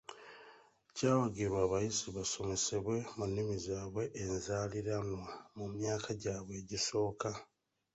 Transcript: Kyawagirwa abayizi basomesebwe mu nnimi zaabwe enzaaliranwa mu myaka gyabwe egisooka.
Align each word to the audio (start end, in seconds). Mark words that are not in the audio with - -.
Kyawagirwa 0.95 1.59
abayizi 1.65 2.05
basomesebwe 2.17 2.95
mu 3.15 3.23
nnimi 3.29 3.55
zaabwe 3.65 4.03
enzaaliranwa 4.23 5.23
mu 5.57 5.65
myaka 5.75 6.09
gyabwe 6.21 6.53
egisooka. 6.61 7.29